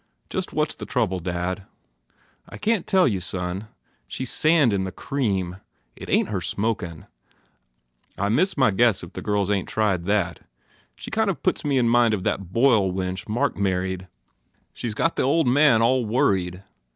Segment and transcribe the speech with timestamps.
[0.31, 1.67] Just what s the trouble, dad?"
[2.49, 3.67] "I can t tell you, son.
[4.07, 5.57] She s sand in the cream.
[5.95, 7.05] It ain t her smokin.
[8.17, 10.39] I miss my guess if the girls ain t tried that.
[10.95, 14.07] She kind of puts me in mind of that Boyle wench Mark married.
[14.73, 16.63] She s got the old man all worried.